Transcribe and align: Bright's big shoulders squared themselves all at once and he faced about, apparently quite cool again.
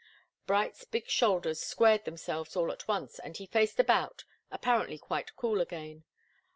Bright's 0.47 0.83
big 0.83 1.07
shoulders 1.09 1.61
squared 1.61 2.05
themselves 2.05 2.55
all 2.55 2.71
at 2.71 2.87
once 2.87 3.19
and 3.19 3.37
he 3.37 3.45
faced 3.45 3.79
about, 3.79 4.23
apparently 4.49 4.97
quite 4.97 5.35
cool 5.35 5.61
again. 5.61 6.05